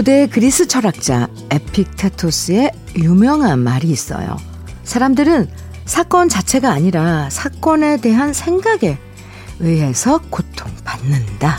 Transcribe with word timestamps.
고대 0.00 0.26
그리스 0.26 0.66
철학자 0.66 1.28
에픽테토스의 1.50 2.72
유명한 2.96 3.58
말이 3.58 3.90
있어요. 3.90 4.34
사람들은 4.82 5.46
사건 5.84 6.30
자체가 6.30 6.70
아니라 6.70 7.28
사건에 7.28 7.98
대한 8.00 8.32
생각에 8.32 8.96
의해서 9.58 10.18
고통받는다. 10.30 11.58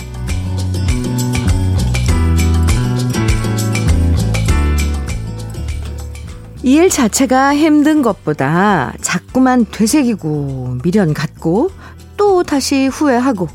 이 6.63 6.77
일 6.77 6.90
자체가 6.90 7.55
힘든 7.55 8.02
것보다 8.02 8.96
자꾸만 9.02 9.68
되새기고 9.70 10.80
미련 10.84 11.13
갖고 11.13 11.70
또 12.18 12.41
다시 12.41 12.88
후회하고 12.88 13.48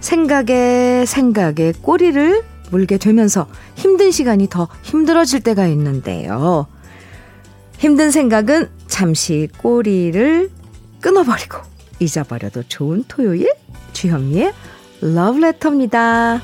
생각에 0.00 1.04
생각에 1.06 1.72
꼬리를 1.80 2.55
물게 2.70 2.98
되면서 2.98 3.46
힘든 3.74 4.10
시간이 4.10 4.48
더 4.48 4.68
힘들어질 4.82 5.40
때가 5.40 5.66
있는데요. 5.68 6.66
힘든 7.78 8.10
생각은 8.10 8.70
잠시 8.86 9.48
꼬리를 9.58 10.50
끊어버리고 11.00 11.58
잊어버려도 12.00 12.64
좋은 12.68 13.04
토요일 13.08 13.52
주현미의 13.92 14.52
러브레터입니다. 15.00 16.40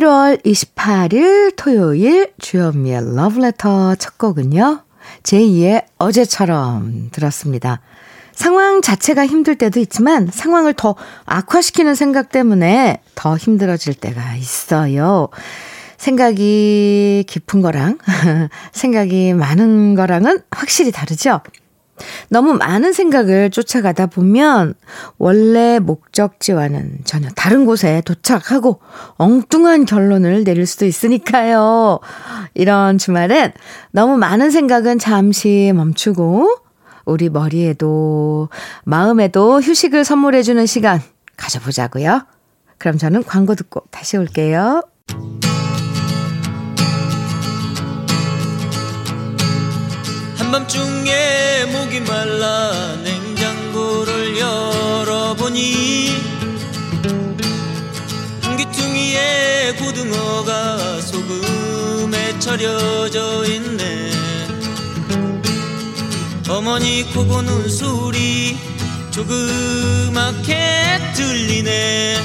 (11월 0.00 0.42
28일) 0.44 1.54
토요일 1.56 2.32
주현미의 2.40 3.14
러브레터 3.14 3.94
첫 3.96 4.16
곡은요 4.16 4.82
제2의 5.22 5.84
어제처럼 5.98 7.10
들었습니다 7.12 7.80
상황 8.32 8.80
자체가 8.80 9.26
힘들 9.26 9.56
때도 9.56 9.78
있지만 9.80 10.30
상황을 10.32 10.72
더 10.72 10.96
악화시키는 11.26 11.94
생각 11.94 12.30
때문에 12.30 13.02
더 13.14 13.36
힘들어질 13.36 13.92
때가 13.92 14.34
있어요. 14.36 15.28
생각이 15.98 17.24
깊은 17.28 17.60
거랑 17.60 17.98
생각이 18.72 19.34
많은 19.34 19.94
거랑은 19.94 20.40
확실히 20.50 20.90
다르죠? 20.90 21.42
너무 22.28 22.54
많은 22.54 22.92
생각을 22.92 23.50
쫓아가다 23.50 24.06
보면 24.06 24.74
원래 25.18 25.78
목적지와는 25.78 27.00
전혀 27.04 27.28
다른 27.30 27.64
곳에 27.64 28.02
도착하고 28.04 28.80
엉뚱한 29.16 29.84
결론을 29.84 30.44
내릴 30.44 30.66
수도 30.66 30.86
있으니까요. 30.86 32.00
이런 32.54 32.98
주말엔 32.98 33.52
너무 33.90 34.16
많은 34.16 34.50
생각은 34.50 34.98
잠시 34.98 35.72
멈추고 35.74 36.56
우리 37.04 37.28
머리에도 37.28 38.48
마음에도 38.84 39.60
휴식을 39.60 40.04
선물해주는 40.04 40.64
시간 40.66 41.00
가져보자고요. 41.36 42.26
그럼 42.78 42.98
저는 42.98 43.24
광고 43.24 43.54
듣고 43.54 43.82
다시 43.90 44.16
올게요. 44.16 44.82
한밤중에 50.50 51.66
목이 51.66 52.00
말라 52.00 52.96
냉장고를 53.04 54.36
열어보니 54.36 56.12
한기퉁이에 58.42 59.76
고등어가 59.78 61.00
소금에 61.02 62.36
절여져 62.40 63.44
있네. 63.44 64.10
어머니 66.48 67.04
코 67.14 67.24
고는 67.24 67.68
소리 67.68 68.58
조그맣게 69.12 70.56
들리네. 71.14 72.16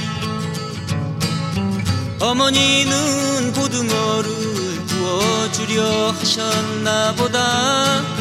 어머니는 2.20 3.54
고등어를 3.54 4.56
구워주려 4.88 6.10
하셨나 6.10 7.14
보다 7.14 8.15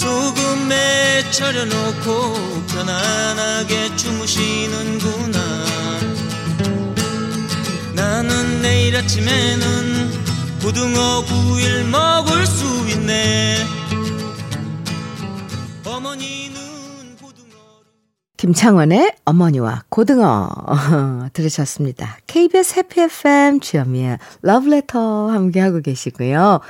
소금에 0.00 1.30
절여놓고 1.30 2.64
편안하게 2.68 3.94
주무시는구나 3.96 5.38
나는 7.94 8.62
내일 8.62 8.96
아침에는 8.96 10.10
고등어 10.62 11.22
구일 11.26 11.84
먹을 11.84 12.46
수 12.46 12.64
있네 12.88 13.56
어머니는 15.84 16.60
김창원의 18.38 19.16
어머니와 19.26 19.82
고등어 19.90 20.48
들으셨습니다. 21.34 22.16
KBS 22.26 22.78
해피 22.78 23.02
FM 23.02 23.60
주현미의 23.60 24.16
러브레터 24.40 25.28
함께하고 25.28 25.82
계시고요. 25.82 26.60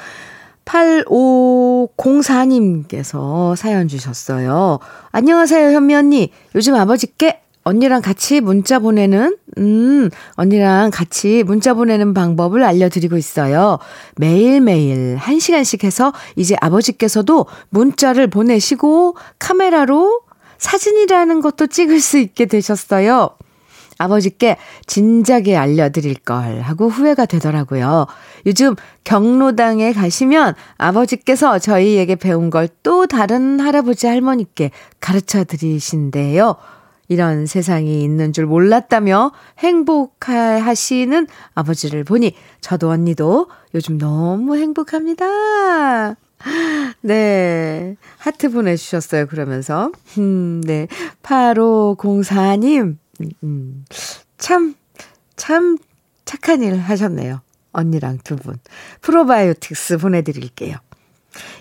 8504님께서 0.70 3.56
사연 3.56 3.88
주셨어요. 3.88 4.78
안녕하세요, 5.10 5.72
현미 5.72 5.92
언니. 5.94 6.30
요즘 6.54 6.76
아버지께 6.76 7.40
언니랑 7.62 8.00
같이 8.02 8.40
문자 8.40 8.78
보내는, 8.78 9.36
음, 9.58 10.08
언니랑 10.34 10.90
같이 10.90 11.42
문자 11.44 11.74
보내는 11.74 12.14
방법을 12.14 12.64
알려드리고 12.64 13.18
있어요. 13.18 13.78
매일매일 14.16 15.18
1시간씩 15.18 15.84
해서 15.84 16.14
이제 16.36 16.56
아버지께서도 16.60 17.44
문자를 17.68 18.28
보내시고 18.28 19.16
카메라로 19.38 20.22
사진이라는 20.58 21.40
것도 21.40 21.66
찍을 21.66 22.00
수 22.00 22.16
있게 22.18 22.46
되셨어요. 22.46 23.30
아버지께 24.00 24.56
진작에 24.86 25.54
알려드릴 25.56 26.14
걸 26.20 26.60
하고 26.62 26.88
후회가 26.88 27.26
되더라고요. 27.26 28.06
요즘 28.46 28.74
경로당에 29.04 29.92
가시면 29.92 30.54
아버지께서 30.78 31.58
저희에게 31.58 32.16
배운 32.16 32.48
걸 32.48 32.70
또 32.82 33.06
다른 33.06 33.60
할아버지 33.60 34.06
할머니께 34.06 34.70
가르쳐 35.00 35.44
드리신대요. 35.44 36.56
이런 37.08 37.46
세상이 37.46 38.02
있는 38.02 38.32
줄 38.32 38.46
몰랐다며 38.46 39.32
행복하시는 39.58 41.26
아버지를 41.54 42.04
보니 42.04 42.34
저도 42.60 42.88
언니도 42.90 43.48
요즘 43.74 43.98
너무 43.98 44.56
행복합니다. 44.56 46.14
네. 47.02 47.96
하트 48.18 48.50
보내주셨어요. 48.50 49.26
그러면서. 49.26 49.90
음, 50.18 50.62
네. 50.64 50.86
8504님, 51.22 52.96
음, 53.42 53.84
참, 54.38 54.74
참 55.36 55.78
착한 56.24 56.62
일 56.62 56.78
하셨네요. 56.78 57.40
언니랑 57.72 58.18
두 58.24 58.36
분. 58.36 58.58
프로바이오틱스 59.00 59.98
보내드릴게요. 59.98 60.76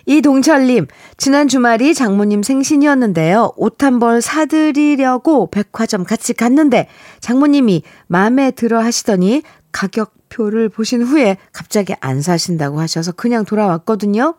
이동철님, 0.08 0.88
지난 1.18 1.48
주말이 1.48 1.94
장모님 1.94 2.42
생신이었는데요. 2.42 3.54
옷 3.56 3.84
한 3.84 4.00
벌 4.00 4.22
사드리려고 4.22 5.52
백화점 5.52 6.04
같이 6.04 6.34
갔는데 6.34 6.88
장모님이 7.20 7.84
마음에 8.08 8.50
들어 8.50 8.80
하시더니 8.82 9.44
가격표를 9.72 10.70
보신 10.70 11.04
후에 11.04 11.38
갑자기 11.54 11.94
안 12.00 12.22
사신다고 12.22 12.80
하셔서 12.80 13.12
그냥 13.12 13.46
돌아왔거든요. 13.46 14.36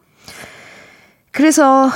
그래서, 1.30 1.88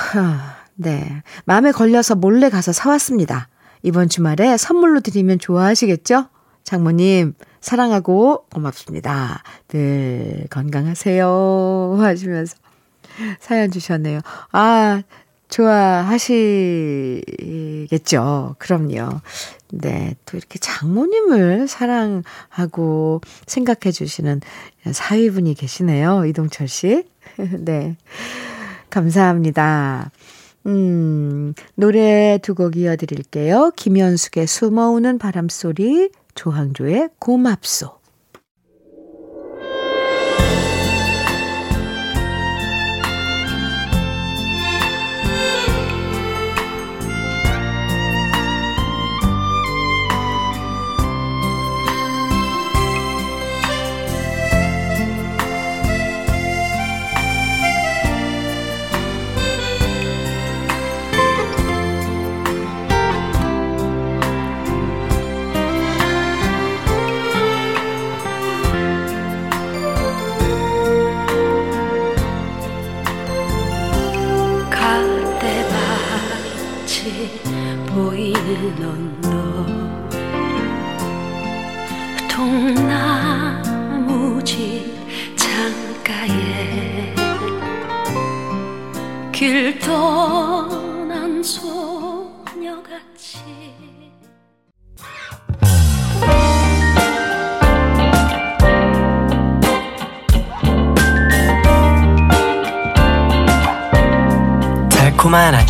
네. 0.76 1.22
마음에 1.44 1.72
걸려서 1.72 2.14
몰래 2.14 2.48
가서 2.50 2.72
사왔습니다. 2.72 3.48
이번 3.84 4.08
주말에 4.08 4.56
선물로 4.56 5.00
드리면 5.00 5.38
좋아하시겠죠? 5.38 6.28
장모님, 6.64 7.34
사랑하고 7.60 8.46
고맙습니다. 8.50 9.42
늘 9.68 10.46
건강하세요. 10.48 11.96
하시면서. 12.00 12.56
사연 13.38 13.70
주셨네요. 13.70 14.20
아, 14.52 15.02
좋아하시겠죠. 15.50 16.16
그럼요. 18.58 19.20
네. 19.70 20.16
또 20.24 20.38
이렇게 20.38 20.58
장모님을 20.58 21.68
사랑하고 21.68 23.20
생각해 23.46 23.92
주시는 23.92 24.40
사위분이 24.90 25.52
계시네요. 25.54 26.24
이동철 26.24 26.68
씨. 26.68 27.04
네. 27.60 27.96
감사합니다. 28.88 30.10
음, 30.66 31.52
노래 31.74 32.38
두 32.42 32.54
곡 32.54 32.76
이어드릴게요. 32.76 33.72
김현숙의 33.76 34.46
숨어오는 34.46 35.18
바람소리, 35.18 36.10
조항조의 36.34 37.10
고맙소. 37.18 38.03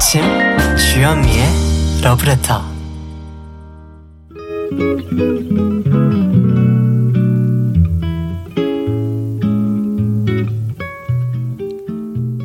아침 0.05 0.21
주현미의 0.77 1.47
러브레터 2.03 2.61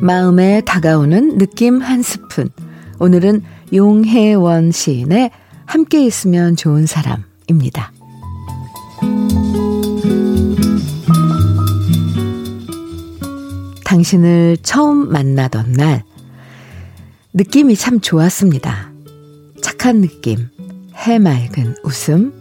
마음에 0.00 0.62
다가오는 0.62 1.36
느낌 1.36 1.82
한 1.82 2.00
스푼 2.02 2.48
오늘은 2.98 3.42
용혜원 3.74 4.72
시인의 4.72 5.30
함께 5.66 6.02
있으면 6.06 6.56
좋은 6.56 6.86
사람입니다. 6.86 7.92
당신을 13.84 14.56
처음 14.62 15.12
만나던 15.12 15.72
날 15.74 16.04
느낌이 17.32 17.76
참 17.76 18.00
좋았습니다. 18.00 18.90
착한 19.62 20.00
느낌, 20.00 20.48
해맑은 20.94 21.76
웃음, 21.84 22.32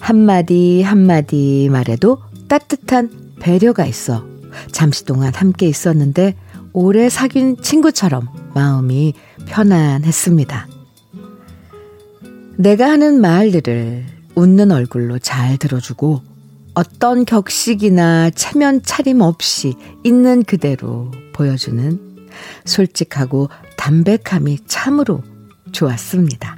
한마디 0.00 0.82
한마디 0.82 1.68
말에도 1.70 2.18
따뜻한 2.48 3.34
배려가 3.38 3.86
있어 3.86 4.26
잠시 4.72 5.04
동안 5.04 5.32
함께 5.34 5.66
있었는데 5.66 6.34
오래 6.72 7.08
사귄 7.08 7.56
친구처럼 7.60 8.28
마음이 8.54 9.14
편안했습니다. 9.46 10.68
내가 12.56 12.90
하는 12.90 13.20
말들을 13.20 14.04
웃는 14.34 14.72
얼굴로 14.72 15.20
잘 15.20 15.58
들어주고 15.58 16.22
어떤 16.74 17.24
격식이나 17.24 18.30
체면 18.30 18.82
차림 18.82 19.20
없이 19.20 19.74
있는 20.02 20.42
그대로 20.42 21.12
보여주는 21.32 22.14
솔직하고 22.64 23.48
담백함이 23.84 24.60
참으로 24.66 25.22
좋았습니다. 25.72 26.56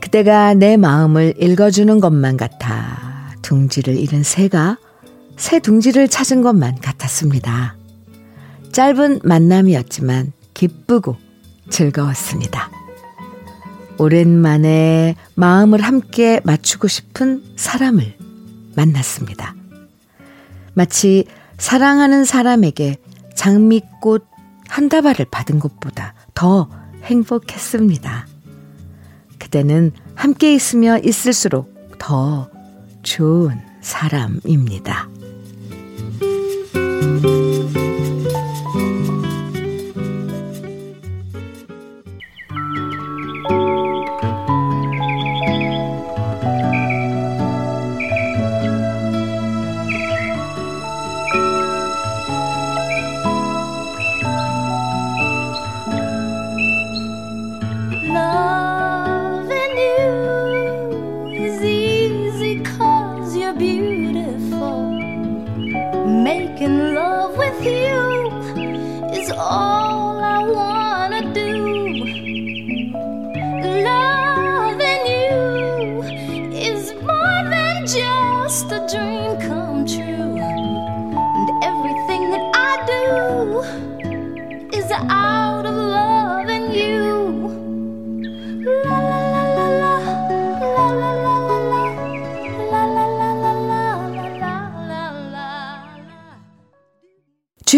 그때가 0.00 0.54
내 0.54 0.76
마음을 0.76 1.34
읽어주는 1.36 1.98
것만 1.98 2.36
같아 2.36 3.34
둥지를 3.42 3.96
잃은 3.96 4.22
새가 4.22 4.78
새 5.36 5.58
둥지를 5.58 6.06
찾은 6.06 6.42
것만 6.42 6.76
같았습니다. 6.76 7.76
짧은 8.70 9.22
만남이었지만 9.24 10.32
기쁘고 10.54 11.16
즐거웠습니다. 11.70 12.70
오랜만에 13.98 15.16
마음을 15.34 15.80
함께 15.80 16.40
맞추고 16.44 16.86
싶은 16.86 17.42
사람을 17.56 18.16
만났습니다. 18.76 19.56
마치 20.74 21.24
사랑하는 21.58 22.24
사람에게 22.24 22.98
장미꽃 23.34 24.33
한 24.68 24.88
다발을 24.88 25.26
받은 25.30 25.58
것보다 25.58 26.14
더 26.34 26.68
행복했습니다. 27.02 28.26
그때는 29.38 29.92
함께 30.14 30.54
있으며 30.54 30.98
있을수록 30.98 31.72
더 31.98 32.50
좋은 33.02 33.60
사람입니다. 33.80 35.08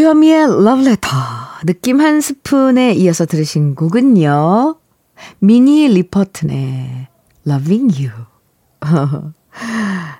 주현미의 0.06 0.62
러브레터 0.64 1.08
느낌 1.64 2.00
한 2.00 2.20
스푼에 2.20 2.92
이어서 2.92 3.26
들으신 3.26 3.74
곡은요. 3.74 4.76
미니 5.40 5.88
리퍼튼의 5.88 7.08
Loving 7.44 8.06
You 8.06 8.12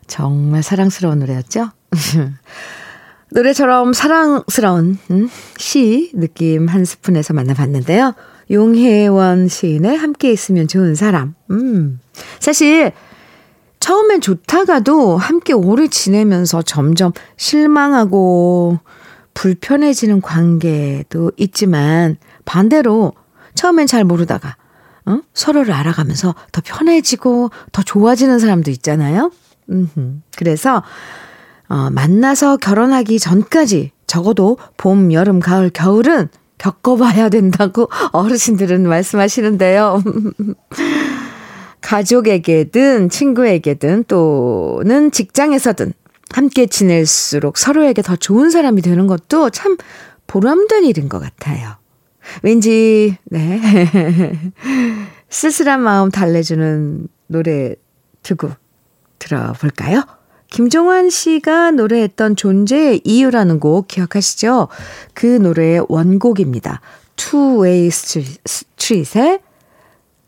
정말 0.09 0.65
사랑스러운 0.65 1.21
노래였죠? 1.21 1.71
노래처럼 3.31 3.93
사랑스러운 3.93 4.99
음, 5.13 5.29
시 5.57 6.11
느낌 6.15 6.67
한 6.67 6.85
스푼에서 6.85 7.33
만나봤는데요. 7.33 8.15
용혜원 8.51 9.47
시인의 9.47 9.99
함께 9.99 10.33
있으면 10.33 10.67
좋은 10.67 10.97
사람. 10.97 11.37
음, 11.53 12.01
사실 12.41 12.91
처음엔 13.79 14.21
좋다가도 14.21 15.17
함께 15.17 15.53
오래 15.53 15.87
지내면서 15.87 16.63
점점 16.63 17.13
실망하고 17.37 18.81
불편해지는 19.37 20.23
관계도 20.23 21.33
있지만 21.37 22.17
반대로 22.47 23.13
처음엔 23.55 23.87
잘 23.87 24.03
모르다가 24.03 24.57
어? 25.05 25.21
서로를 25.35 25.73
알아가면서 25.75 26.35
더 26.53 26.63
편해지고 26.65 27.51
더 27.71 27.83
좋아지는 27.83 28.39
사람도 28.39 28.71
있잖아요. 28.73 29.31
음흠. 29.71 30.21
그래서 30.37 30.83
어, 31.69 31.91
만나서 31.91 32.57
결혼하기 32.57 33.19
전까지 33.19 33.93
적어도 34.07 34.57
봄, 34.79 35.13
여름, 35.13 35.39
가을, 35.39 35.69
겨울은 35.71 36.29
겪어봐야 36.59 37.29
된다고 37.29 37.91
어르신들은 38.13 38.89
말씀하시는데요. 38.89 40.03
가족에게든 41.83 43.11
친구에게든 43.11 44.05
또는 44.09 45.11
직장에서든 45.11 45.93
함께 46.33 46.67
지낼수록 46.67 47.57
서로에게 47.57 48.03
더 48.03 48.17
좋은 48.17 48.51
사람이 48.51 48.83
되는 48.83 49.07
것도 49.07 49.51
참 49.51 49.77
보람된 50.27 50.85
일인 50.85 51.09
것 51.09 51.21
같아요. 51.21 51.77
왠지, 52.43 53.17
네. 53.25 53.61
쓸쓸한 55.31 55.81
마음 55.81 56.11
달래주는 56.11 57.09
노래 57.29 57.75
두고 58.23 58.51
들어볼까요? 59.19 60.03
김종환 60.51 61.11
씨가 61.11 61.73
노래했던 61.73 62.37
존재의 62.37 63.01
이유라는 63.05 63.61
곡 63.61 63.89
기억하시죠? 63.89 64.69
그 65.15 65.27
노래의 65.27 65.87
원곡입니다. 65.89 66.81
Two 67.17 67.63
Way 67.63 67.89
Street의 67.89 69.41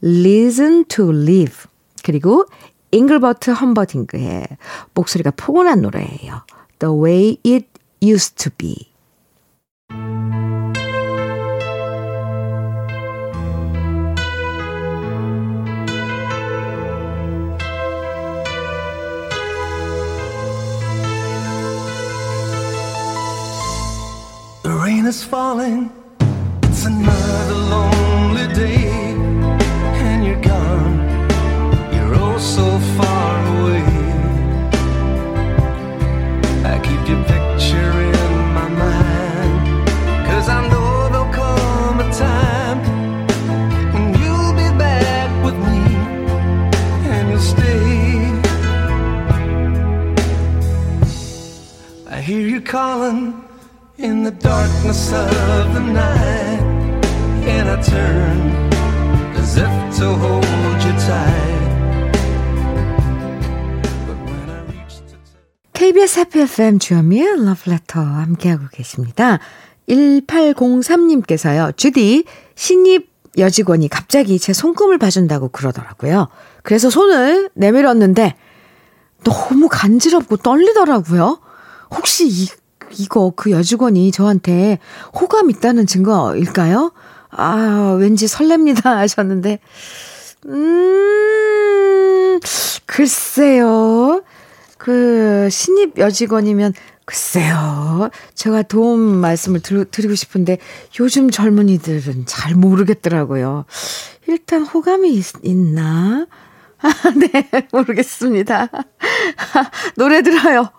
Listen 0.02 0.84
to 0.86 1.10
Live 1.12 1.66
그리고 2.02 2.46
잉글버트 2.91 3.51
험버딩그의 3.51 4.47
목소리가 4.93 5.31
포근한 5.35 5.81
노래예요. 5.81 6.43
The 6.79 6.93
Way 6.93 7.37
It 7.45 7.67
Used 8.01 8.35
to 8.37 8.51
Be 8.57 8.93
rain 24.83 25.05
is 25.05 25.23
falling. 25.23 25.91
It's 26.63 26.85
another 26.85 27.59
lonely 27.73 28.47
day, 28.53 28.89
and 30.07 30.25
you're 30.25 30.41
gone. 30.41 30.95
You're 31.93 32.15
oh 32.15 32.37
so 32.37 32.65
calling 52.68 53.34
in 53.98 54.22
the 54.22 54.30
darkness 54.30 55.12
of 55.12 55.72
the 55.72 55.80
night, 55.80 56.60
and 57.48 57.68
I 57.70 57.80
turn 57.82 58.70
as 59.36 59.56
if 59.56 59.96
to 59.98 60.14
hold 60.14 60.44
you 60.84 60.92
tight. 61.00 61.58
KBS 65.72 66.20
해피 66.20 66.40
FM 66.40 66.78
주현미의 66.78 67.44
러브레터 67.46 68.00
함께하고 68.00 68.66
계십니다. 68.70 69.38
1803님께서요. 69.88 71.74
주디, 71.76 72.24
신입 72.54 73.08
여직원이 73.38 73.88
갑자기 73.88 74.38
제 74.38 74.52
손금을 74.52 74.98
봐준다고 74.98 75.48
그러더라고요. 75.48 76.28
그래서 76.62 76.90
손을 76.90 77.48
내밀었는데 77.54 78.34
너무 79.24 79.68
간지럽고 79.70 80.36
떨리더라고요. 80.38 81.38
혹시 81.90 82.28
이 82.28 82.48
이거 82.92 83.32
그 83.36 83.50
여직원이 83.50 84.10
저한테 84.12 84.78
호감 85.14 85.50
있다는 85.50 85.86
증거일까요? 85.86 86.92
아, 87.30 87.96
왠지 87.98 88.26
설렙니다 88.26 88.84
하셨는데, 88.96 89.58
음, 90.46 92.40
글쎄요. 92.86 94.22
그, 94.78 95.48
신입 95.50 95.98
여직원이면, 95.98 96.72
글쎄요. 97.04 98.10
제가 98.34 98.62
도움 98.62 99.00
말씀을 99.00 99.60
드, 99.60 99.88
드리고 99.90 100.14
싶은데, 100.14 100.58
요즘 101.00 101.30
젊은이들은 101.30 102.24
잘 102.26 102.54
모르겠더라고요. 102.54 103.64
일단 104.26 104.62
호감이 104.62 105.12
있, 105.14 105.26
있나? 105.42 106.26
아, 106.80 106.92
네, 107.14 107.66
모르겠습니다. 107.72 108.68
노래 109.96 110.22
들어요. 110.22 110.70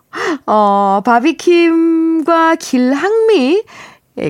어, 0.45 1.01
바비킴과 1.05 2.55
길항미 2.55 3.63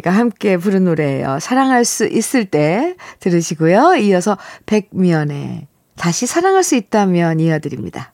가 0.03 0.11
함께 0.11 0.57
부른 0.57 0.85
노래예요. 0.85 1.39
사랑할 1.39 1.83
수 1.83 2.05
있을 2.05 2.45
때 2.45 2.95
들으시고요. 3.19 3.95
이어서 3.95 4.37
백미연의 4.67 5.67
다시 5.95 6.27
사랑할 6.27 6.63
수 6.63 6.75
있다면 6.75 7.39
이어드립니다. 7.39 8.13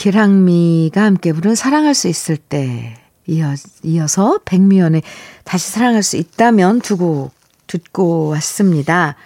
기랑미가 0.00 1.02
함께 1.02 1.30
부른 1.30 1.54
사랑할 1.54 1.94
수 1.94 2.08
있을 2.08 2.38
때 2.38 2.94
이어, 3.26 3.48
이어서 3.82 4.38
백미연의 4.46 5.02
다시 5.44 5.70
사랑할 5.70 6.02
수 6.02 6.16
있다면 6.16 6.80
두곡 6.80 7.32
듣고 7.66 8.28
왔습니다. 8.28 9.16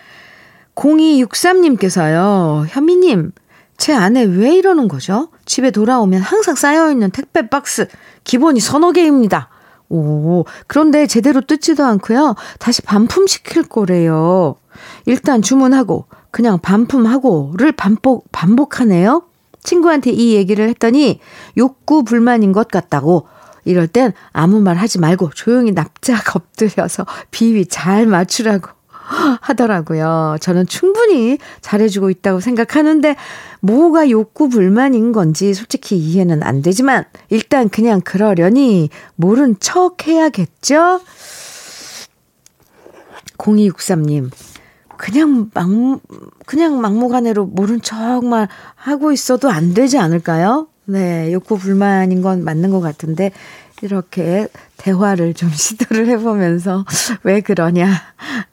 0263님께서요. 0.74 2.66
현미님, 2.66 3.30
제 3.76 3.92
아내 3.92 4.24
왜 4.24 4.56
이러는 4.56 4.88
거죠? 4.88 5.28
집에 5.44 5.70
돌아오면 5.70 6.22
항상 6.22 6.56
쌓여있는 6.56 7.12
택배 7.12 7.48
박스 7.48 7.86
기본이 8.24 8.58
서너 8.58 8.90
개입니다. 8.90 9.50
오, 9.90 10.44
그런데 10.66 11.06
제대로 11.06 11.40
뜯지도 11.40 11.84
않고요. 11.84 12.34
다시 12.58 12.82
반품 12.82 13.28
시킬 13.28 13.62
거래요. 13.62 14.56
일단 15.06 15.40
주문하고 15.40 16.06
그냥 16.32 16.58
반품하고를 16.58 17.70
반복 17.70 18.32
반복하네요. 18.32 19.22
친구한테 19.64 20.10
이 20.10 20.34
얘기를 20.34 20.68
했더니 20.68 21.18
욕구 21.56 22.04
불만인 22.04 22.52
것 22.52 22.68
같다고 22.68 23.26
이럴 23.64 23.88
땐 23.88 24.12
아무 24.32 24.60
말 24.60 24.76
하지 24.76 25.00
말고 25.00 25.30
조용히 25.30 25.72
납작 25.72 26.36
엎드려서 26.36 27.06
비위 27.32 27.66
잘 27.66 28.06
맞추라고 28.06 28.68
하더라고요. 29.40 30.36
저는 30.40 30.66
충분히 30.66 31.38
잘해주고 31.60 32.10
있다고 32.10 32.40
생각하는데 32.40 33.16
뭐가 33.60 34.10
욕구 34.10 34.48
불만인 34.48 35.12
건지 35.12 35.54
솔직히 35.54 35.96
이해는 35.96 36.42
안 36.42 36.62
되지만 36.62 37.04
일단 37.28 37.68
그냥 37.68 38.00
그러려니 38.00 38.90
모른 39.16 39.56
척 39.60 40.06
해야겠죠? 40.06 41.00
0263님, 43.38 44.30
그냥 45.04 45.50
막, 45.52 45.68
그냥 46.46 46.80
막무가내로 46.80 47.44
모른 47.44 47.82
척만 47.82 48.48
하고 48.74 49.12
있어도 49.12 49.50
안 49.50 49.74
되지 49.74 49.98
않을까요? 49.98 50.66
네, 50.86 51.30
욕구 51.30 51.58
불만인 51.58 52.22
건 52.22 52.42
맞는 52.42 52.70
것 52.70 52.80
같은데, 52.80 53.30
이렇게 53.82 54.48
대화를 54.78 55.34
좀 55.34 55.50
시도를 55.52 56.08
해보면서, 56.08 56.86
왜 57.22 57.42
그러냐. 57.42 57.86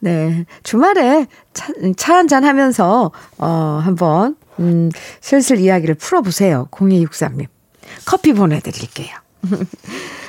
네, 0.00 0.44
주말에 0.62 1.26
차, 1.54 1.72
차 1.96 2.16
한잔 2.16 2.44
하면서, 2.44 3.12
어, 3.38 3.80
한번, 3.82 4.36
음, 4.58 4.90
슬슬 5.22 5.58
이야기를 5.58 5.94
풀어보세요. 5.94 6.68
0263님. 6.70 7.46
커피 8.04 8.34
보내드릴게요. 8.34 9.16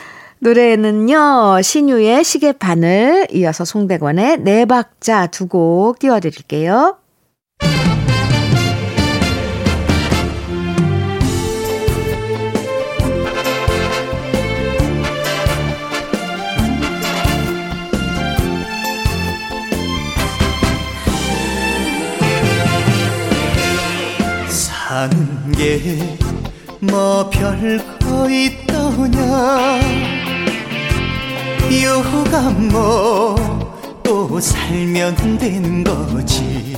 노래는요, 0.43 1.61
신유의 1.61 2.25
시계바늘, 2.25 3.27
이어서 3.31 3.63
송대관의 3.63 4.39
네 4.39 4.65
박자 4.65 5.27
두 5.27 5.47
곡 5.47 5.99
띄워드릴게요. 5.99 6.97
사는 24.49 25.51
게 25.53 26.23
뭐 26.83 27.29
별거 27.29 28.29
있더냐 28.29 30.22
요가 31.81 32.49
뭐 32.51 33.53
또 34.03 34.39
살면 34.39 35.37
되는 35.37 35.83
거지. 35.83 36.75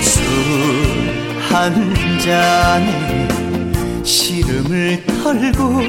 술 0.00 1.12
한 1.52 1.94
잔에 2.18 3.28
시름을 4.02 5.04
털고 5.06 5.82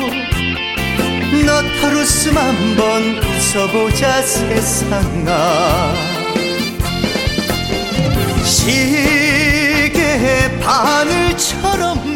너털웃음 1.46 2.38
한번 2.38 3.18
웃어보자 3.18 4.22
세상아. 4.22 5.94
시계 8.44 10.00
바늘처럼 10.60 12.13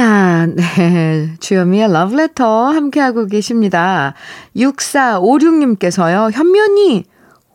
아, 0.00 0.46
네. 0.46 1.34
주현미의 1.40 1.92
러브레터 1.92 2.70
함께하고 2.70 3.26
계십니다. 3.26 4.14
6456님께서요, 4.56 6.32
현면이 6.32 7.04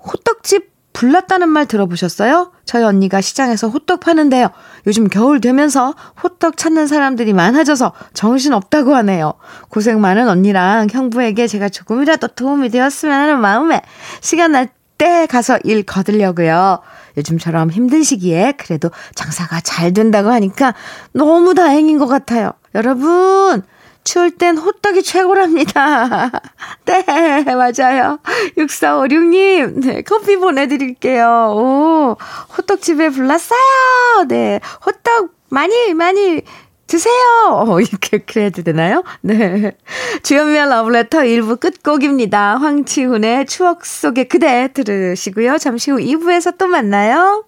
호떡집 0.05 0.75
불났다는 0.93 1.49
말 1.49 1.65
들어보셨어요? 1.65 2.51
저희 2.63 2.83
언니가 2.83 3.19
시장에서 3.19 3.67
호떡 3.67 3.99
파는데요. 3.99 4.49
요즘 4.87 5.07
겨울 5.07 5.41
되면서 5.41 5.93
호떡 6.23 6.55
찾는 6.55 6.87
사람들이 6.87 7.33
많아져서 7.33 7.91
정신 8.13 8.53
없다고 8.53 8.95
하네요. 8.95 9.33
고생 9.69 9.99
많은 9.99 10.29
언니랑 10.29 10.87
형부에게 10.91 11.47
제가 11.47 11.67
조금이라도 11.69 12.29
도움이 12.29 12.69
되었으면 12.69 13.19
하는 13.19 13.41
마음에 13.41 13.81
시간 14.21 14.51
날 14.51 14.69
때 14.97 15.27
가서 15.27 15.59
일 15.63 15.83
거들려고요. 15.83 16.79
요즘처럼 17.17 17.71
힘든 17.71 18.03
시기에 18.03 18.53
그래도 18.57 18.89
장사가 19.15 19.61
잘 19.61 19.93
된다고 19.93 20.29
하니까 20.29 20.73
너무 21.11 21.53
다행인 21.53 21.97
것 21.97 22.07
같아요. 22.07 22.51
여러분, 22.73 23.63
추울 24.03 24.31
땐 24.31 24.57
호떡이 24.57 25.01
최고랍니다. 25.03 26.31
네, 26.85 27.43
맞아요. 27.43 28.19
6456님, 28.57 29.85
네, 29.85 30.01
커피 30.03 30.37
보내드릴게요. 30.37 31.53
오, 31.55 32.17
호떡집에 32.55 33.09
불났어요. 33.09 34.25
네, 34.27 34.59
호떡 34.85 35.31
많이, 35.49 35.93
많이 35.93 36.41
드세요! 36.87 37.13
어, 37.49 37.79
이렇게 37.81 38.19
그래도 38.19 38.61
되나요? 38.61 39.03
네. 39.21 39.71
주연미의 40.23 40.69
러브레터 40.69 41.19
1부 41.19 41.59
끝곡입니다. 41.59 42.57
황치훈의 42.57 43.45
추억 43.47 43.85
속의 43.85 44.27
그대 44.27 44.69
들으시고요. 44.73 45.57
잠시 45.57 45.91
후 45.91 45.97
2부에서 45.97 46.57
또 46.57 46.67
만나요. 46.67 47.45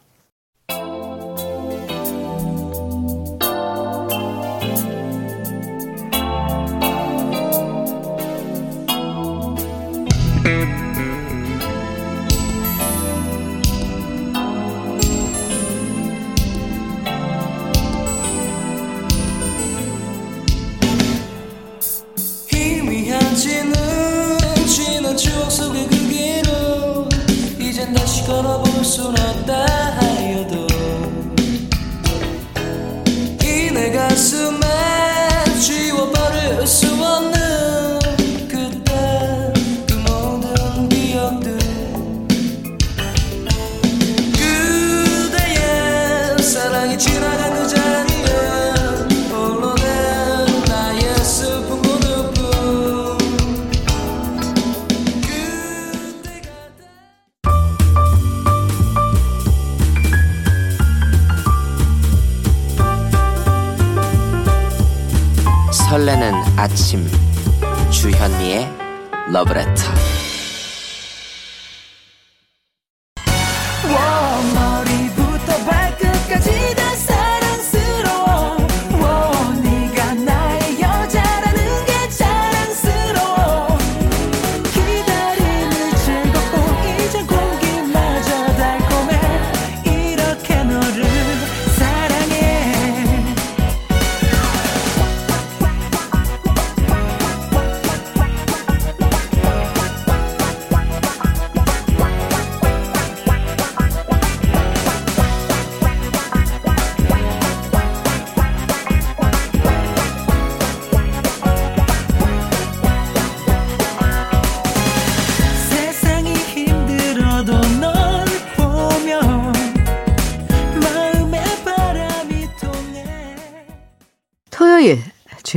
러브 69.29 70.06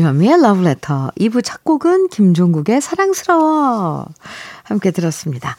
주현미의 0.00 0.40
러브레터 0.40 1.10
2부 1.20 1.44
첫 1.44 1.62
곡은 1.62 2.08
김종국의 2.08 2.80
사랑스러워 2.80 4.06
함께 4.62 4.92
들었습니다. 4.92 5.58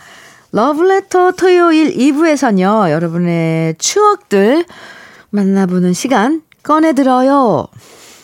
러브레터 0.52 1.34
토요일 1.34 1.96
2부에서는요. 1.96 2.90
여러분의 2.90 3.76
추억들 3.78 4.66
만나보는 5.30 5.94
시간 5.94 6.42
꺼내들어요. 6.64 7.68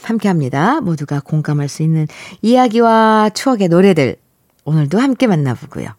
함께합니다. 0.02 0.82
모두가 0.82 1.20
공감할 1.20 1.70
수 1.70 1.84
있는 1.84 2.08
이야기와 2.42 3.30
추억의 3.36 3.68
노래들 3.68 4.16
오늘도 4.64 5.00
함께 5.00 5.28
만나보고요. 5.28 5.90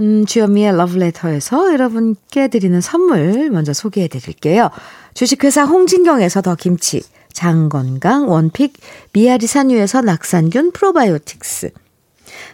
음, 0.00 0.26
주현미의 0.26 0.76
러브레터에서 0.76 1.72
여러분께 1.72 2.48
드리는 2.48 2.80
선물 2.80 3.50
먼저 3.50 3.72
소개해 3.72 4.08
드릴게요. 4.08 4.70
주식회사 5.14 5.64
홍진경에서 5.64 6.42
더 6.42 6.56
김치, 6.56 7.04
장건강 7.38 8.28
one 8.28 8.44
pick, 8.44 8.72
미아리 9.12 9.46
산유에서 9.46 10.02
낙산균 10.02 10.72
프로바이오틱스, 10.72 11.70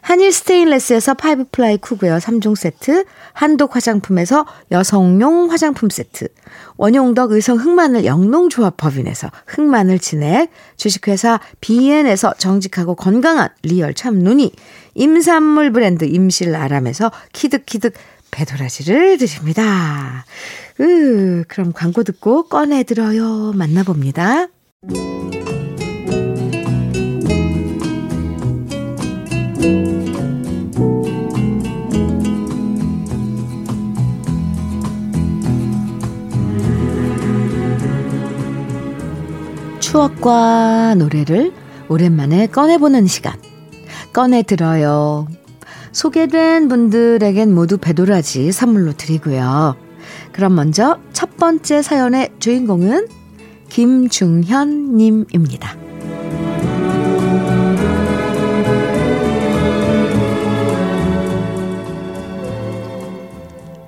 한일 0.02 0.30
스테인레스에서 0.30 1.14
five 1.14 1.46
ply 1.52 1.78
cookware 1.78 2.18
3종 2.18 2.54
세트, 2.54 3.06
한독 3.32 3.76
화장품에서 3.76 4.44
여성용 4.70 5.50
화장품 5.50 5.88
세트, 5.88 6.28
원용덕 6.76 7.32
의성 7.32 7.56
흑마늘 7.56 8.04
영농조합 8.04 8.76
법인에서 8.76 9.30
흑마늘 9.46 10.00
진액, 10.00 10.50
주식회사 10.76 11.40
비엔에서 11.62 12.34
정직하고 12.36 12.94
건강한 12.94 13.48
real 13.62 13.94
참눈이, 13.94 14.52
임산물 14.94 15.72
브랜드 15.72 16.04
임실 16.04 16.54
아람에서 16.54 17.10
키득키득 17.32 17.94
배도라지를 18.30 19.16
드립니다. 19.16 20.26
으, 20.80 21.44
그럼 21.48 21.72
광고 21.72 22.02
듣고 22.02 22.48
꺼내들어요. 22.48 23.52
만나봅니다. 23.54 24.48
추억과 39.80 40.96
노래를 40.96 41.52
오랜만에 41.88 42.48
꺼내보는 42.48 43.06
시간. 43.06 43.34
꺼내 44.12 44.42
들어요. 44.42 45.28
소개된 45.92 46.68
분들에겐 46.68 47.54
모두 47.54 47.78
배도라지 47.78 48.50
선물로 48.50 48.94
드리고요. 48.94 49.76
그럼 50.32 50.56
먼저 50.56 50.98
첫 51.12 51.36
번째 51.36 51.80
사연의 51.82 52.30
주인공은 52.40 53.06
김중현 53.74 54.96
님입니다. 54.96 55.76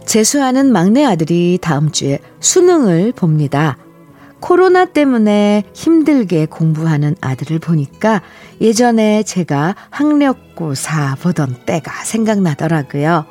재수하는 0.04 0.72
막내 0.72 1.04
아들이 1.04 1.60
다음 1.62 1.92
주에 1.92 2.18
수능을 2.40 3.12
봅니다. 3.12 3.76
코로나 4.40 4.86
때문에 4.86 5.62
힘들게 5.72 6.46
공부하는 6.46 7.14
아들을 7.20 7.60
보니까 7.60 8.22
예전에 8.60 9.22
제가 9.22 9.76
학력고사 9.90 11.14
보던 11.22 11.58
때가 11.64 12.02
생각나더라고요. 12.02 13.24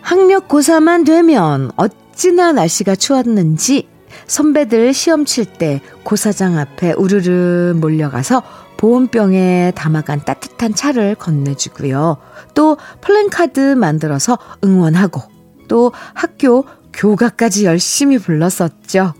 학력고사만 0.00 1.04
되면 1.04 1.72
어찌나 1.76 2.52
날씨가 2.52 2.94
추웠는지 2.96 3.95
선배들 4.26 4.92
시험 4.92 5.24
칠 5.24 5.46
때 5.46 5.80
고사장 6.02 6.58
앞에 6.58 6.92
우르르 6.92 7.74
몰려가서 7.76 8.42
보온병에 8.76 9.72
담아간 9.74 10.24
따뜻한 10.24 10.74
차를 10.74 11.14
건네주고요. 11.14 12.18
또 12.54 12.76
플랜카드 13.00 13.60
만들어서 13.74 14.38
응원하고 14.64 15.22
또 15.68 15.92
학교 16.14 16.64
교가까지 16.92 17.64
열심히 17.64 18.18
불렀었죠. 18.18 19.14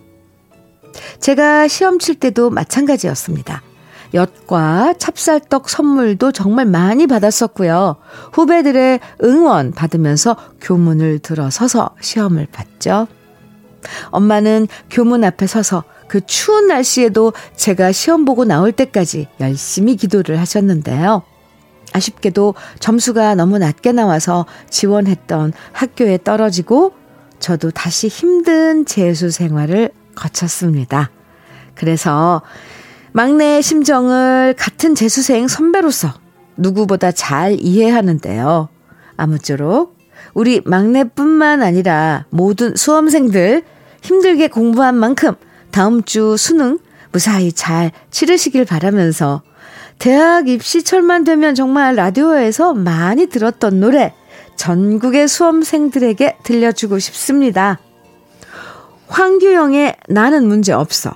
제가 1.21 1.69
시험 1.69 1.99
칠 1.99 2.15
때도 2.17 2.51
마찬가지였습니다. 2.51 3.63
엿과 4.15 4.95
찹쌀떡 4.99 5.69
선물도 5.69 6.33
정말 6.33 6.65
많이 6.65 7.07
받았었고요. 7.07 7.97
후배들의 8.33 9.01
응원 9.25 9.73
받으면서 9.73 10.37
교문을 10.61 11.19
들어서서 11.19 11.91
시험을 12.01 12.47
봤죠. 12.47 13.09
엄마는 14.11 14.69
교문 14.91 15.25
앞에 15.25 15.47
서서 15.47 15.85
그 16.09 16.21
추운 16.27 16.69
날씨에도 16.69 17.33
제가 17.57 17.93
시험 17.93 18.25
보고 18.25 18.45
나올 18.45 18.73
때까지 18.73 19.29
열심히 19.41 19.97
기도를 19.97 20.39
하셨는데요. 20.41 21.23
아쉽게도 21.93 22.55
점수가 22.79 23.35
너무 23.37 23.59
낮게 23.59 23.93
나와서 23.93 24.47
지원했던 24.71 25.53
학교에 25.73 26.19
떨어지고 26.23 26.93
저도 27.39 27.71
다시 27.71 28.09
힘든 28.09 28.87
재수 28.87 29.31
생활을 29.31 29.91
거쳤습니다. 30.15 31.11
그래서 31.75 32.43
막내의 33.13 33.63
심정을 33.63 34.55
같은 34.59 34.95
재수생 34.95 35.49
선배로서 35.49 36.13
누구보다 36.57 37.13
잘 37.13 37.57
이해하는데요. 37.61 38.69
아무쪼록 39.17 39.96
우리 40.37 40.61
막내뿐만 40.67 41.63
아니라 41.63 42.27
모든 42.29 42.77
수험생들 42.77 43.63
힘들게 44.03 44.49
공부한 44.49 44.95
만큼 44.95 45.33
다음 45.71 46.03
주 46.03 46.37
수능 46.37 46.79
무사히 47.11 47.53
잘 47.53 47.91
치르시길 48.11 48.67
바라면서 48.67 49.41
대학 49.99 50.47
입시철만 50.47 51.25
되면 51.25 51.55
정말 51.55 51.97
라디오에서 51.97 52.75
많이 52.75 53.29
들었던 53.29 53.81
노래 53.81 54.13
전국의 54.57 55.27
수험생들에게 55.27 56.37
들려주고 56.45 56.99
싶습니다. 56.99 57.79
황규영의 59.09 59.97
나는 60.11 60.47
문제 60.47 60.75
없어. 60.75 61.15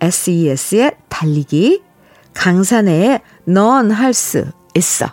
SES의 0.00 0.96
달리기. 1.08 1.82
강산의 2.34 3.20
넌 3.44 3.92
할 3.92 4.12
수 4.12 4.44
있어. 4.74 5.06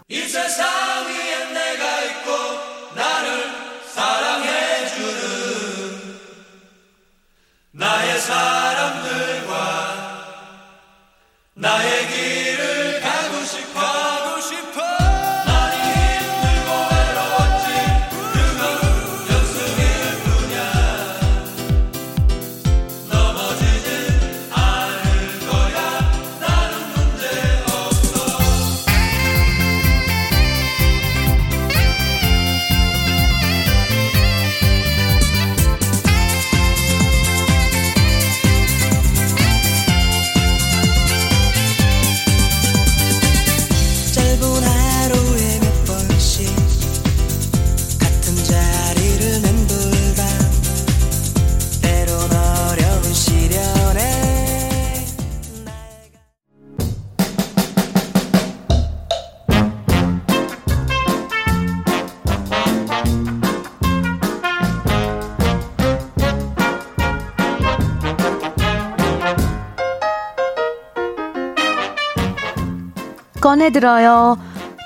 꺼내들어요. 73.47 74.37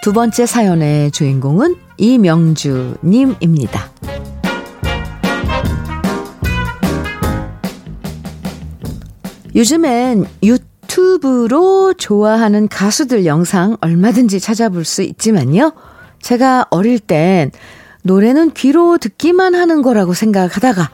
두 0.04 0.14
번째 0.14 0.46
사연의 0.46 1.10
주인공은 1.10 1.78
이명주님입니다. 1.98 3.90
요즘엔 9.56 10.28
유튜브로 10.44 11.96
좋아하는 11.96 12.68
가수들 12.68 13.26
영상 13.26 13.78
얼마든지 13.82 14.40
찾아볼 14.40 14.86
수 14.86 15.02
있지만요. 15.02 15.72
제가 16.22 16.68
어릴 16.70 17.00
땐 17.00 17.50
노래는 18.04 18.52
귀로 18.52 19.00
듣기만 19.00 19.56
하는 19.56 19.82
거라고 19.82 20.14
생각하다가 20.14 20.92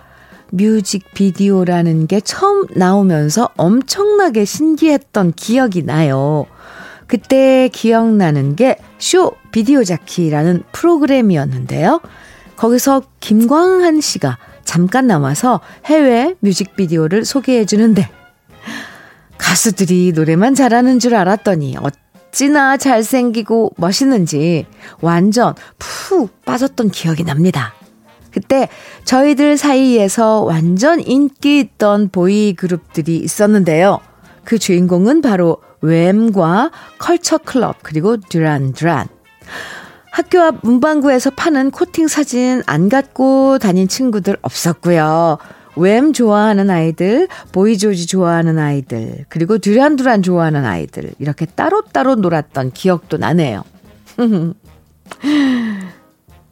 뮤직비디오라는 0.52 2.08
게 2.08 2.22
처음 2.22 2.66
나오면서 2.74 3.50
엄청나게 3.58 4.46
신기했던 4.46 5.34
기억이 5.34 5.84
나요. 5.84 6.46
그때 7.08 7.70
기억나는 7.72 8.56
게 8.56 8.78
쇼 8.98 9.34
비디오 9.52 9.84
자키라는 9.84 10.63
프로그램이었는데요. 10.72 12.02
거기서 12.56 13.04
김광한 13.20 14.02
씨가 14.02 14.38
잠깐 14.63 15.08
나와서 15.08 15.62
해외 15.86 16.36
뮤직비디오를 16.39 17.24
소개해 17.24 17.65
주는데 17.65 18.10
가수들이 19.38 20.12
노래만 20.15 20.56
잘하는 20.56 21.00
줄 21.00 21.15
알았더니 21.15 21.78
어찌나 21.80 22.78
잘생기고 22.78 23.74
멋있는지 23.78 24.65
완전 25.00 25.54
푹 25.78 26.43
빠졌던 26.43 26.89
기억이 26.89 27.24
납니다. 27.24 27.74
그때 28.32 28.67
저희들 29.06 29.58
사이에서 29.58 30.41
완전 30.41 31.00
인기 31.00 31.60
있던 31.60 32.10
보이 32.10 32.54
그룹들이 32.54 33.17
있었는데요. 33.17 34.00
그 34.43 34.58
주인공은 34.60 35.22
바로 35.22 35.58
웸과 35.82 36.72
컬처 36.98 37.40
클럽 37.40 37.78
그리고 37.84 38.18
듀란 38.18 38.74
듀란. 38.74 39.08
학교 40.12 40.42
앞 40.42 40.56
문방구에서 40.63 41.30
파는 41.32 41.72
코팅 41.72 42.08
사진 42.08 42.63
안 42.66 42.90
갖고 42.90 43.60
다닌 43.60 43.88
친구들 43.88 44.38
없었고요. 44.42 45.38
웸 45.76 46.12
좋아하는 46.13 46.72
아이들, 46.72 47.28
보이조지 47.52 48.08
좋아하는 48.08 48.58
아이들, 48.58 49.26
그리고 49.30 49.60
듀란듀란 49.60 50.24
좋아하는 50.24 50.66
아이들 50.66 51.12
이렇게 51.20 51.46
따로따로 51.46 52.16
놀았던 52.16 52.72
기억도 52.72 53.18
나네요. 53.18 53.63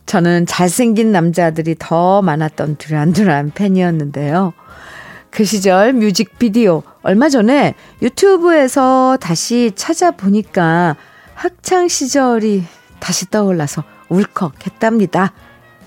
저는 0.05 0.45
잘생긴 0.45 1.11
남자들이 1.11 1.75
더 1.79 2.21
많았던 2.21 2.75
듀란듀란 2.77 3.51
팬이었는데요. 3.55 4.53
그 5.31 5.43
시절 5.43 5.93
뮤직비디오 5.93 6.83
얼마 7.05 7.29
전에 7.29 7.75
유튜브에서 8.01 9.17
다시 9.21 9.71
찾아보니까 9.75 10.95
학창 11.35 11.87
시절이 11.87 12.63
다시 12.99 13.29
떠올라서 13.29 13.83
울컥했답니다. 14.09 15.31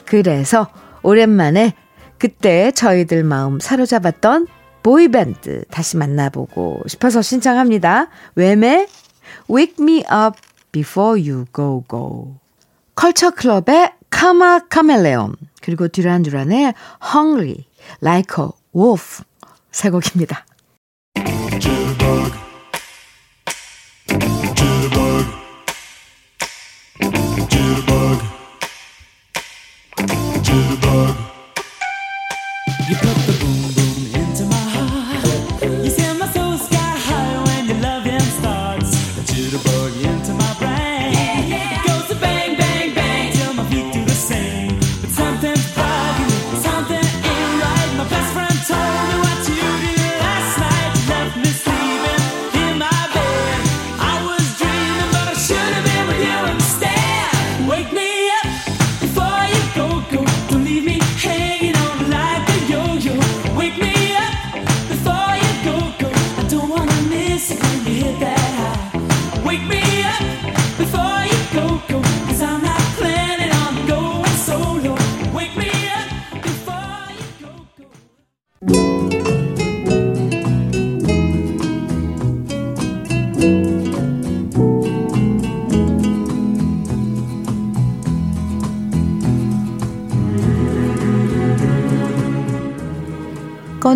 그래서 0.05 0.69
오랜만에 1.03 1.75
그때 2.19 2.71
저희들 2.71 3.25
마음 3.25 3.59
사로잡았던 3.59 4.47
보이밴드 4.85 5.65
다시 5.73 5.97
만나보고 5.97 6.85
싶어서 6.87 7.21
신청합니다. 7.21 8.11
웸의 8.37 8.87
Wake 9.51 9.75
Me 9.81 10.05
Up 10.05 10.39
Before 10.71 11.21
You 11.21 11.47
Go 11.53 11.83
Go. 11.91 12.37
컬처 12.95 13.33
클럽의 13.33 13.93
카마 14.11 14.61
카멜레온 14.69 15.35
그리고 15.63 15.89
듀란 15.89 16.23
듀란의 16.23 16.75
Hungry 17.13 17.67
Like 18.03 18.45
a 18.45 18.51
Wolf 18.73 19.25
세 19.73 19.91
곡입니다. 19.91 20.45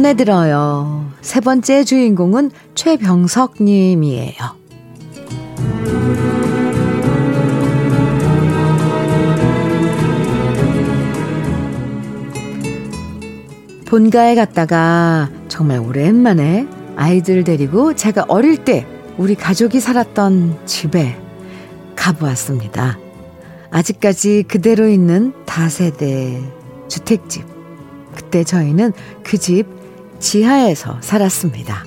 꺼내들어요. 0.02 1.12
세 1.20 1.40
번째 1.40 1.84
주인공은 1.84 2.50
최병석 2.74 3.62
님이에요. 3.62 4.34
본가에 13.86 14.34
갔다가 14.34 15.30
정말 15.46 15.78
오랜만에 15.78 16.66
아이들 16.96 17.44
데리고 17.44 17.94
제가 17.94 18.24
어릴 18.26 18.56
때 18.64 18.86
우리 19.18 19.36
가족이 19.36 19.78
살았던 19.78 20.66
집에 20.66 21.16
가보았습니다. 21.94 22.98
아직까지 23.70 24.44
그대로 24.48 24.88
있는 24.88 25.32
다세대 25.46 26.42
주택집. 26.88 27.44
그때 28.16 28.42
저희는 28.42 28.92
그 29.22 29.38
집 29.38 29.81
지하에서 30.22 30.98
살았습니다. 31.02 31.84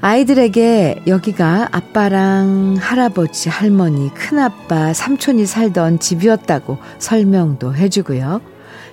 아이들에게 0.00 1.02
여기가 1.06 1.68
아빠랑 1.72 2.76
할아버지, 2.80 3.48
할머니, 3.48 4.12
큰아빠, 4.14 4.92
삼촌이 4.92 5.44
살던 5.46 6.00
집이었다고 6.00 6.78
설명도 6.98 7.74
해주고요. 7.74 8.40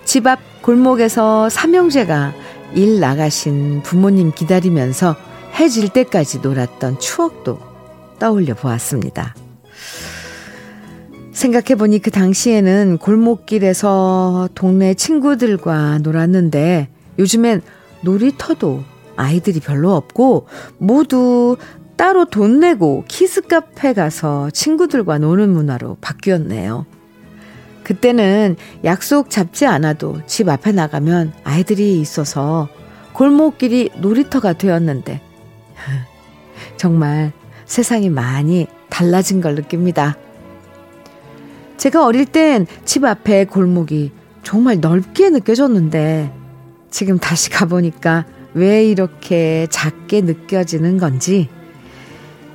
집 0.04 0.28
앞 0.28 0.40
골목에서 0.62 1.48
삼형제가 1.50 2.34
일 2.74 3.00
나가신 3.00 3.84
부모님 3.84 4.32
기다리면서 4.34 5.16
해질 5.54 5.90
때까지 5.90 6.40
놀았던 6.40 7.00
추억도 7.00 7.60
떠올려 8.20 8.56
보았습니다. 8.56 9.36
생각해보니 11.32 12.00
그 12.00 12.12
당시에는 12.12 12.98
골목길에서 12.98 14.50
동네 14.56 14.94
친구들과 14.96 16.00
놀았는데 16.00 16.90
요즘엔 17.20 17.62
놀이터도 18.02 18.84
아이들이 19.16 19.60
별로 19.60 19.96
없고 19.96 20.48
모두 20.78 21.58
따로 21.96 22.26
돈 22.26 22.60
내고 22.60 23.06
키스 23.08 23.42
카페 23.42 23.94
가서 23.94 24.50
친구들과 24.52 25.18
노는 25.18 25.50
문화로 25.50 25.98
바뀌었네요. 26.02 26.86
그때는 27.84 28.58
약속 28.84 29.30
잡지 29.30 29.66
않아도 29.66 30.20
집 30.26 30.50
앞에 30.50 30.72
나가면 30.72 31.34
아이들이 31.44 32.02
있어서 32.02 32.68
골목길이 33.14 33.92
놀이터가 33.98 34.54
되었는데 34.54 35.22
정말 36.78 37.32
세상이 37.66 38.10
많이 38.10 38.68
달라진 38.90 39.40
걸 39.40 39.56
느낍니다. 39.56 40.18
제가 41.78 42.06
어릴 42.06 42.26
땐 42.26 42.66
집 42.84 43.06
앞에 43.06 43.46
골목이 43.46 44.12
정말 44.44 44.80
넓게 44.80 45.30
느껴졌는데 45.30 46.32
지금 46.96 47.20
다시 47.20 47.50
가보니까 47.50 48.24
왜 48.54 48.86
이렇게 48.86 49.68
작게 49.70 50.22
느껴지는 50.22 50.98
건지 50.98 51.50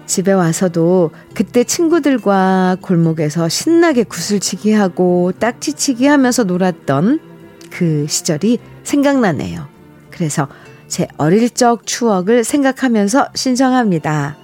집에 0.06 0.32
와서도 0.32 1.10
그때 1.34 1.62
친구들과 1.62 2.78
골목에서 2.80 3.50
신나게 3.50 4.04
구슬치기 4.04 4.72
하고 4.72 5.32
딱지치기 5.38 6.06
하면서 6.06 6.44
놀았던 6.44 7.20
그 7.68 8.06
시절이 8.08 8.60
생각나네요. 8.82 9.68
그래서 10.10 10.48
제 10.88 11.06
어릴 11.18 11.50
적 11.50 11.86
추억을 11.86 12.42
생각하면서 12.42 13.32
신청합니다. 13.34 14.38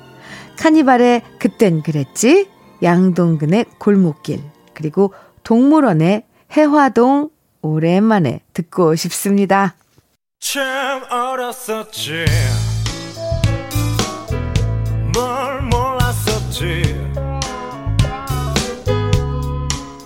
카니발의 0.59 1.23
그땐 1.39 1.83
그랬지, 1.83 2.51
양동근의 2.83 3.65
골목길, 3.79 4.43
그리고 4.75 5.15
동물원의 5.43 6.25
해화동 6.53 7.31
오랜만에 7.63 8.43
듣고 8.53 8.95
싶습니다. 8.95 9.75
참 10.41 11.03
어렸었지. 11.11 12.25
뭘 15.13 15.63
몰랐었지. 15.63 16.83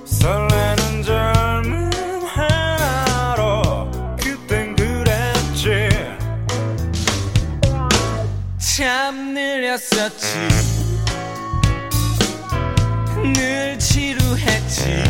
설레는 0.04 1.02
젊음 1.02 1.90
하나로 2.24 3.90
그땐 4.20 4.76
그랬지. 4.76 5.88
참 8.58 9.34
느렸었지. 9.34 10.48
늘 13.34 13.78
지루했지. 13.78 15.04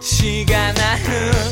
시간아 0.00 0.96
흘 0.96 1.51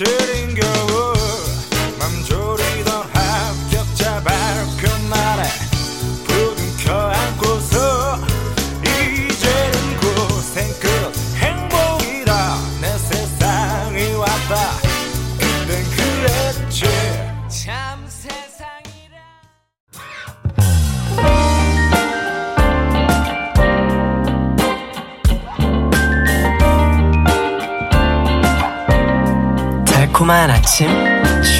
시린 0.00 0.54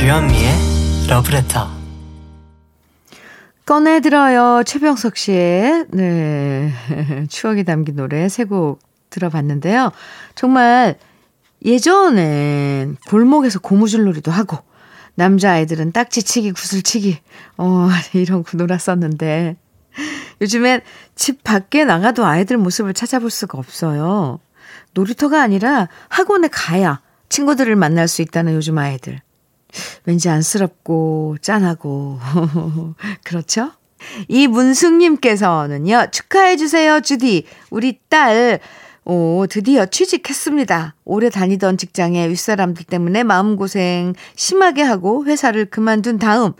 주현미의 0.00 0.50
러브레터 1.10 1.68
꺼내들어요. 3.66 4.62
최병석 4.64 5.18
씨의, 5.18 5.88
네, 5.92 6.72
추억이 7.28 7.64
담긴 7.64 7.96
노래 7.96 8.26
세 8.30 8.44
곡 8.46 8.80
들어봤는데요. 9.10 9.92
정말 10.34 10.96
예전엔 11.66 12.96
골목에서 13.10 13.58
고무줄 13.58 14.04
놀이도 14.04 14.30
하고, 14.30 14.56
남자아이들은 15.16 15.92
딱지치기, 15.92 16.52
구슬치기, 16.52 17.18
어, 17.58 17.88
이런 18.14 18.42
거 18.42 18.56
놀았었는데, 18.56 19.56
요즘엔 20.40 20.80
집 21.14 21.44
밖에 21.44 21.84
나가도 21.84 22.24
아이들 22.24 22.56
모습을 22.56 22.94
찾아볼 22.94 23.28
수가 23.28 23.58
없어요. 23.58 24.40
놀이터가 24.94 25.42
아니라 25.42 25.88
학원에 26.08 26.48
가야 26.48 27.02
친구들을 27.28 27.76
만날 27.76 28.08
수 28.08 28.22
있다는 28.22 28.54
요즘 28.54 28.78
아이들. 28.78 29.20
왠지 30.04 30.28
안쓰럽고 30.28 31.36
짠하고 31.40 32.18
그렇죠? 33.24 33.72
이문숙님께서는요 34.28 36.06
축하해 36.10 36.56
주세요 36.56 37.00
주디 37.00 37.44
우리 37.70 37.98
딸 38.08 38.60
오, 39.06 39.46
드디어 39.48 39.86
취직했습니다. 39.86 40.94
오래 41.04 41.30
다니던 41.30 41.78
직장의 41.78 42.28
윗사람들 42.28 42.84
때문에 42.84 43.24
마음고생 43.24 44.14
심하게 44.36 44.82
하고 44.82 45.24
회사를 45.24 45.64
그만둔 45.64 46.18
다음 46.18 46.52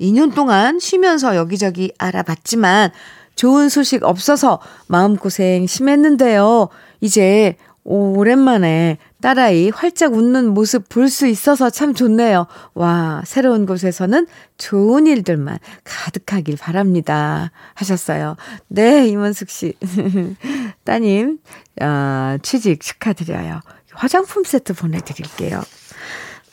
2년 0.00 0.34
동안 0.34 0.78
쉬면서 0.78 1.36
여기저기 1.36 1.92
알아봤지만 1.98 2.90
좋은 3.34 3.68
소식 3.68 4.02
없어서 4.04 4.60
마음고생 4.86 5.66
심했는데요. 5.66 6.68
이제 7.00 7.56
오랜만에 7.84 8.98
딸아이 9.22 9.70
활짝 9.70 10.12
웃는 10.12 10.48
모습 10.54 10.88
볼 10.88 11.08
수 11.08 11.26
있어서 11.26 11.70
참 11.70 11.94
좋네요. 11.94 12.46
와, 12.74 13.22
새로운 13.26 13.66
곳에서는 13.66 14.26
좋은 14.58 15.06
일들만 15.06 15.58
가득하길 15.84 16.56
바랍니다. 16.58 17.50
하셨어요. 17.74 18.36
네, 18.68 19.06
이문숙 19.08 19.50
씨. 19.50 19.74
따님, 20.84 21.38
어, 21.80 22.36
취직 22.42 22.80
축하드려요. 22.80 23.60
화장품 23.92 24.44
세트 24.44 24.74
보내드릴게요. 24.74 25.60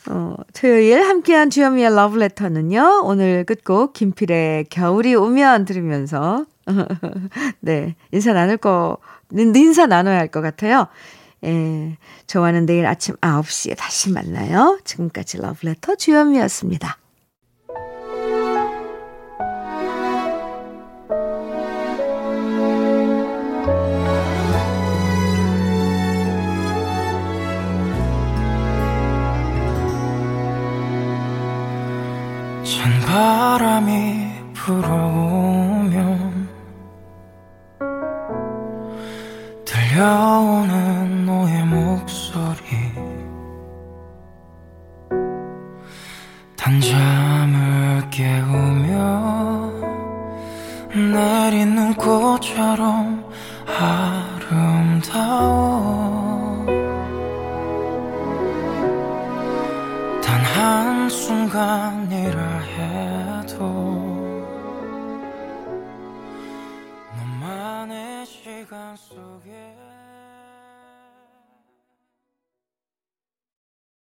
어, 0.09 0.35
토요일 0.53 1.03
함께한 1.03 1.49
주현미의 1.49 1.93
러브레터는요, 1.93 3.01
오늘 3.03 3.43
끝곡 3.43 3.93
김필의 3.93 4.65
겨울이 4.69 5.15
오면 5.15 5.65
들으면서, 5.65 6.45
네, 7.59 7.95
인사 8.11 8.33
나눌 8.33 8.57
거, 8.57 8.97
인사 9.35 9.85
나눠야 9.85 10.17
할 10.17 10.29
것 10.29 10.41
같아요. 10.41 10.87
예, 11.43 11.97
저와는 12.25 12.65
내일 12.65 12.85
아침 12.85 13.15
9시에 13.17 13.75
다시 13.77 14.11
만나요. 14.11 14.79
지금까지 14.83 15.37
러브레터 15.37 15.95
주현미였습니다. 15.95 16.97